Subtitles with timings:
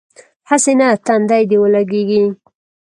[0.49, 2.23] هسې نه تندی دې ولګېږي.